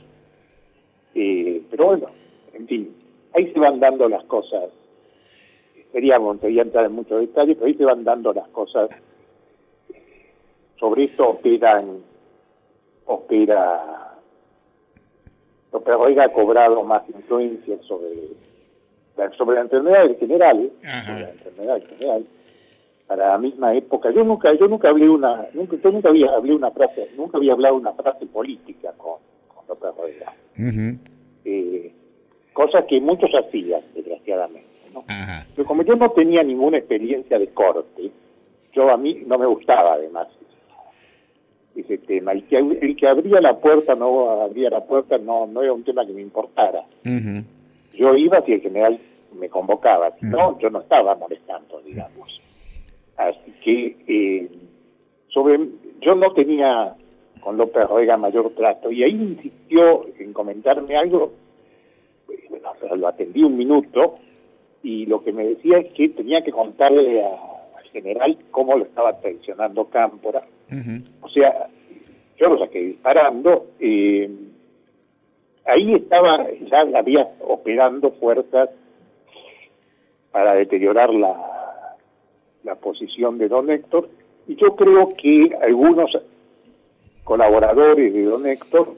[1.19, 2.07] Eh, pero bueno,
[2.53, 2.95] en fin,
[3.33, 4.69] ahí se van dando las cosas
[5.91, 8.89] sería sería entrar en muchos detalles, pero ahí se van dando las cosas.
[10.79, 12.03] Sobre esto operan,
[13.05, 14.13] opera,
[15.71, 18.27] opera ha cobrado más influencia sobre,
[19.35, 22.25] sobre la enfermedad en general, sobre la enfermedad en general,
[23.07, 24.11] para la misma época.
[24.11, 27.53] Yo nunca, yo nunca hablé una, nunca, yo nunca había hablé una frase, nunca había
[27.53, 29.15] hablado una frase política con,
[29.67, 30.29] López Rodríguez.
[31.45, 31.91] eh,
[32.53, 34.67] cosa que muchos hacían, desgraciadamente.
[35.55, 38.11] Pero como yo no tenía ninguna experiencia de corte,
[38.73, 40.27] yo a mí no me gustaba además
[41.75, 42.33] ese tema.
[42.49, 46.05] Que el que abría la puerta no abría la puerta no no era un tema
[46.05, 46.83] que me importara.
[47.93, 48.99] Yo iba si el general
[49.37, 52.41] me convocaba, si no, yo no estaba molestando, digamos.
[53.17, 54.49] Así que eh,
[55.29, 55.59] sobre
[56.01, 56.95] yo no tenía
[57.47, 61.31] con López Ruega mayor trato y ahí insistió en comentarme algo,
[62.49, 64.15] bueno, lo atendí un minuto
[64.83, 69.17] y lo que me decía es que tenía que contarle al general cómo lo estaba
[69.21, 70.43] traicionando Cámpora.
[71.21, 71.69] O sea,
[72.37, 73.67] yo lo saqué disparando.
[73.79, 74.29] Eh,
[75.63, 78.71] ahí estaba, ya había operando fuerzas
[80.33, 81.95] para deteriorar la,
[82.65, 84.09] la posición de don Héctor.
[84.49, 86.11] Y yo creo que algunos
[87.27, 88.95] colaboradores de don Héctor,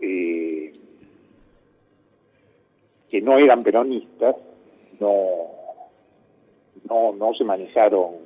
[0.00, 0.72] eh,
[3.10, 4.36] que no eran peronistas,
[5.00, 5.12] no
[6.88, 8.22] no no se manejaron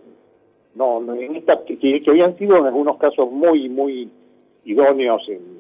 [0.75, 4.11] no, en esta, que, habían sido en algunos casos muy muy
[4.65, 5.59] idóneos en,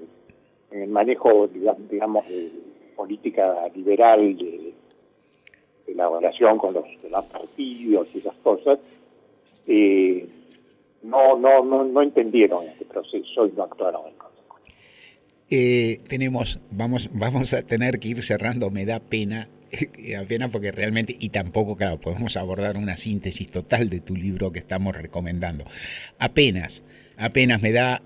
[0.70, 2.50] el manejo digamos de
[2.94, 4.74] política liberal de,
[5.94, 6.84] la relación con los
[7.32, 8.78] partidos y esas cosas
[9.66, 10.28] eh,
[11.02, 14.28] no, no no no entendieron este proceso y no actuaron en
[15.50, 19.48] eh, tenemos vamos vamos a tener que ir cerrando me da pena
[20.18, 24.58] apenas porque realmente, y tampoco, claro, podemos abordar una síntesis total de tu libro que
[24.58, 25.64] estamos recomendando.
[26.18, 26.82] Apenas,
[27.16, 28.02] apenas me da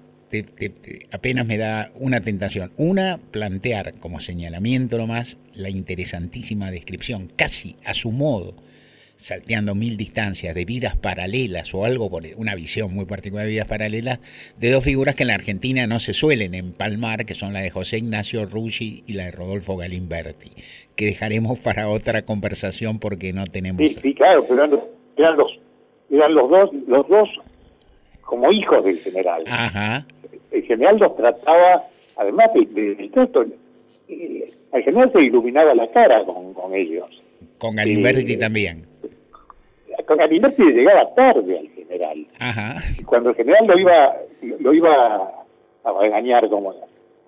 [1.11, 2.73] apenas me da una tentación.
[2.79, 8.55] Una, plantear como señalamiento nomás la interesantísima descripción, casi a su modo,
[9.23, 13.69] salteando mil distancias de vidas paralelas o algo por una visión muy particular de vidas
[13.69, 14.19] paralelas,
[14.59, 17.71] de dos figuras que en la Argentina no se suelen empalmar, que son la de
[17.71, 20.51] José Ignacio Ruggi y la de Rodolfo Galimberti,
[20.97, 23.89] que dejaremos para otra conversación porque no tenemos...
[23.93, 24.65] Sí, claro, pero
[25.17, 25.59] eran los,
[26.11, 27.29] eran los, dos, los dos
[28.23, 29.45] como hijos del general.
[29.47, 30.05] Ajá.
[30.51, 31.85] El general los trataba,
[32.17, 33.11] además de, de,
[34.09, 37.09] eh, al general se iluminaba la cara con, con ellos.
[37.59, 38.92] Con Galimberti también
[40.07, 42.27] Galimberti llegaba tarde al general.
[43.07, 44.17] Cuando el general lo iba,
[44.61, 45.33] lo iba
[45.85, 46.75] a regañar, como,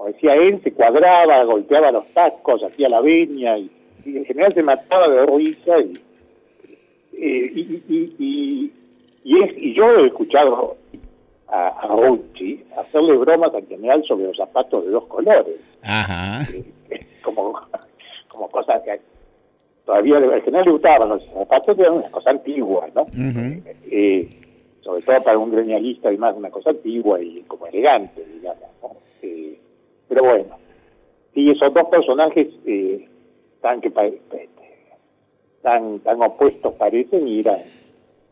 [0.07, 3.71] decía él, se cuadraba, golpeaba los tacos, hacía la veña, y,
[4.05, 5.79] el general se mataba de risa.
[5.81, 5.95] Y,
[7.17, 8.73] eh, y,
[9.25, 10.77] y, yo he escuchado
[11.49, 15.57] a, a hacerle bromas al general sobre los zapatos de dos colores.
[16.91, 17.61] Eh, como,
[18.29, 19.01] como cosas que
[19.85, 23.07] todavía al general le gustaban los zapatos, eran una cosa antigua, ¿no?
[23.91, 24.29] Eh,
[24.81, 28.65] sobre todo para un gremialista, además, una cosa antigua y como elegante, digamos.
[29.23, 29.59] Eh,
[30.09, 30.57] pero bueno,
[31.35, 33.09] y esos dos personajes eh,
[33.61, 33.91] tan, que,
[35.63, 37.61] tan, tan opuestos parecen y eran,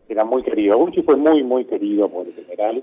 [0.09, 0.80] eran muy queridos.
[0.80, 2.82] Uchi fue muy, muy querido por el general.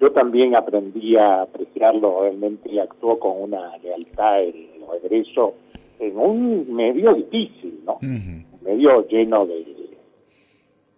[0.00, 5.54] Yo también aprendí a apreciarlo, realmente actuó con una lealtad en el regreso
[5.98, 7.98] en un medio difícil, ¿no?
[8.02, 9.64] Un medio lleno de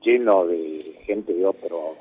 [0.03, 1.97] lleno de gente de otro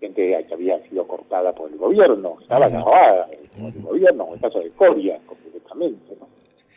[0.00, 4.40] gente que había sido cortada por el gobierno, estaba grabada por el gobierno, en el
[4.40, 6.28] caso de Coria, completamente, ¿no?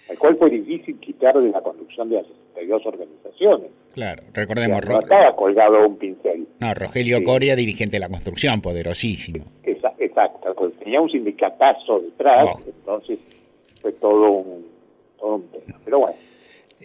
[0.10, 3.72] Al cual fue difícil quitar de la conducción de las 62 organizaciones.
[3.94, 4.86] Claro, recordemos.
[4.86, 6.48] No estaba colgado un pincel.
[6.60, 9.46] No, Rogelio Coria, dirigente de la construcción, poderosísimo.
[9.64, 12.62] exacto, pues tenía un sindicatazo detrás, oh.
[12.68, 13.18] entonces
[13.82, 14.75] fue todo un
[15.84, 16.16] pero bueno.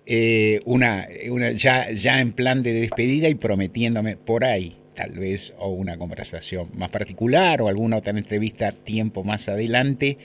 [0.06, 5.54] Eh, una, una ya, ya en plan de despedida y prometiéndome por ahí, tal vez,
[5.58, 10.18] o una conversación más particular o alguna otra entrevista tiempo más adelante.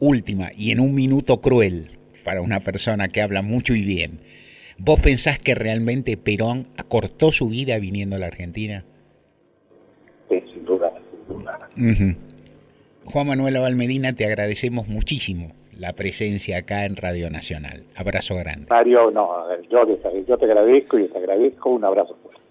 [0.00, 1.90] Última, y en un minuto cruel
[2.24, 4.20] para una persona que habla mucho y bien.
[4.78, 8.84] ¿Vos pensás que realmente Perón acortó su vida viniendo a la Argentina?
[10.28, 10.92] Sí, sin duda,
[11.28, 12.16] sin duda.
[13.04, 17.84] Juan Manuel Abalmedina, te agradecemos muchísimo la presencia acá en Radio Nacional.
[17.96, 18.66] Abrazo grande.
[18.70, 19.28] Mario, no,
[19.68, 19.86] yo,
[20.38, 22.43] te agradezco y te agradezco un abrazo fuerte.